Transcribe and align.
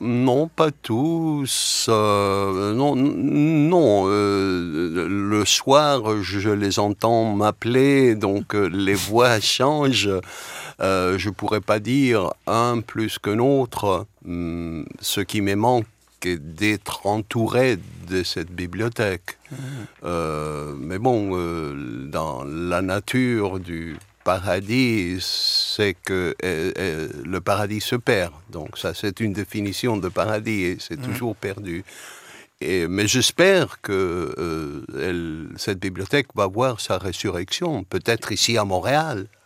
Non, 0.00 0.48
pas 0.48 0.70
tous. 0.70 1.86
Euh, 1.88 2.72
non, 2.72 2.94
non. 2.94 4.04
Euh, 4.06 5.08
le 5.08 5.44
soir, 5.44 6.22
je 6.22 6.50
les 6.50 6.78
entends 6.78 7.34
m'appeler, 7.34 8.14
donc 8.14 8.54
euh, 8.54 8.68
les 8.68 8.94
voix 9.08 9.40
changent. 9.40 10.20
je 10.78 11.28
ne 11.28 11.34
pourrais 11.34 11.60
pas 11.60 11.80
dire 11.80 12.30
un 12.46 12.80
plus 12.80 13.18
que 13.18 13.30
l'autre. 13.30 14.06
Hum, 14.26 14.86
ce 15.00 15.20
qui 15.20 15.40
me 15.40 15.54
manque 15.54 15.86
est 16.24 16.38
d'être 16.38 17.06
entouré 17.06 17.78
de 18.08 18.22
cette 18.22 18.50
bibliothèque. 18.50 19.38
Mmh. 19.50 20.06
mais 20.80 20.98
bon, 20.98 21.30
dans 22.10 22.44
la 22.44 22.82
nature 22.82 23.58
du 23.58 23.96
paradis, 24.28 25.16
c'est 25.22 25.94
que 25.94 26.36
euh, 26.44 26.72
euh, 26.76 27.08
le 27.24 27.40
paradis 27.40 27.80
se 27.80 27.96
perd. 27.96 28.34
Donc 28.50 28.76
ça, 28.76 28.92
c'est 28.92 29.20
une 29.20 29.32
définition 29.32 29.96
de 29.96 30.10
paradis 30.10 30.64
et 30.64 30.76
c'est 30.78 31.00
mmh. 31.00 31.06
toujours 31.08 31.34
perdu. 31.34 31.82
Et, 32.60 32.88
mais 32.88 33.06
j'espère 33.06 33.80
que 33.80 34.34
euh, 34.36 35.48
cette 35.56 35.80
bibliothèque 35.80 36.26
va 36.34 36.46
voir 36.46 36.78
sa 36.78 36.98
résurrection, 36.98 37.84
peut-être 37.84 38.30
ici 38.30 38.58
à 38.58 38.64
Montréal. 38.66 39.28